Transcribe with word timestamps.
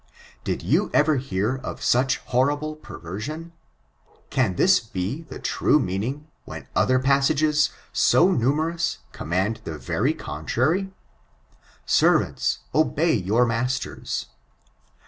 '"Did 0.43 0.63
you 0.63 0.89
ever 0.95 1.17
hear 1.17 1.57
of 1.57 1.83
such 1.83 2.17
horrible 2.25 2.75
perversion 2.75 3.51
t 4.09 4.19
Can 4.31 4.55
this 4.55 4.79
be 4.79 5.21
the 5.29 5.37
true 5.37 5.79
meaning, 5.79 6.25
when 6.43 6.65
other 6.75 6.97
passages, 6.97 7.69
so 7.93 8.31
numerous, 8.31 8.97
command 9.11 9.61
the 9.63 9.77
very 9.77 10.15
contrary?" 10.15 10.91
Servants 11.85 12.61
obey 12.73 13.13
your 13.13 13.45
masters." 13.45 14.25